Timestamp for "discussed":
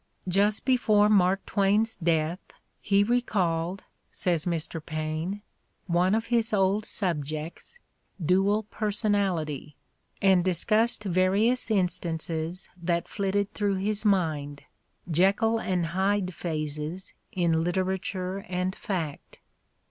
10.43-11.03